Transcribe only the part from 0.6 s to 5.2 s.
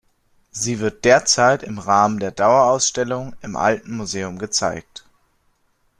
wird derzeit im Rahmen der Dauerausstellung im Alten Museum gezeigt.